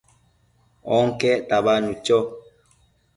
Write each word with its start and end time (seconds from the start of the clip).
onquec 0.97 1.39
tabadnu 1.49 1.91
cho 2.05 2.17